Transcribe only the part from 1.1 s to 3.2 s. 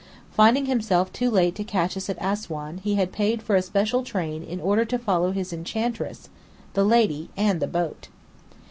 too late to catch us at Assuan, he had